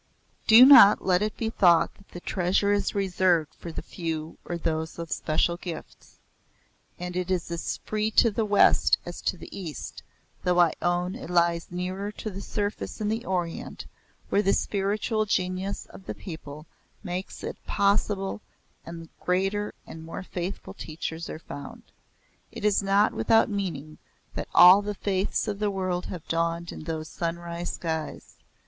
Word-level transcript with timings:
Do 0.47 0.65
not 0.65 1.05
let 1.05 1.21
it 1.21 1.37
be 1.37 1.51
thought 1.51 1.93
that 1.95 2.09
the 2.09 2.19
treasure 2.19 2.71
is 2.73 2.95
reserved 2.95 3.53
for 3.53 3.71
the 3.71 3.83
few 3.83 4.39
or 4.43 4.57
those 4.57 4.97
of 4.97 5.11
special 5.11 5.57
gifts. 5.57 6.17
And 6.97 7.15
it 7.15 7.29
is 7.29 7.51
as 7.51 7.77
free 7.85 8.09
to 8.17 8.31
the 8.31 8.43
West 8.43 8.97
as 9.05 9.21
to 9.21 9.37
the 9.37 9.55
East 9.55 10.01
though 10.43 10.59
I 10.59 10.73
own 10.81 11.13
it 11.13 11.29
lies 11.29 11.67
nearer 11.69 12.11
to 12.13 12.31
the 12.31 12.41
surface 12.41 12.99
in 12.99 13.09
the 13.09 13.23
Orient 13.25 13.85
where 14.29 14.41
the 14.41 14.53
spiritual 14.53 15.27
genius 15.27 15.85
of 15.85 16.07
the 16.07 16.15
people 16.15 16.65
makes 17.03 17.43
it 17.43 17.63
possible 17.67 18.41
and 18.83 19.03
the 19.03 19.09
greater 19.19 19.75
and 19.85 20.03
more 20.03 20.23
faithful 20.23 20.73
teachers 20.73 21.29
are 21.29 21.37
found. 21.37 21.83
It 22.51 22.65
is 22.65 22.81
not 22.81 23.13
without 23.13 23.51
meaning 23.51 23.99
that 24.33 24.49
all 24.55 24.81
the 24.81 24.95
faiths 24.95 25.47
of 25.47 25.59
the 25.59 25.69
world 25.69 26.07
have 26.07 26.27
dawned 26.27 26.71
in 26.71 26.85
those 26.85 27.07
sunrise 27.07 27.73
skies. 27.73 28.37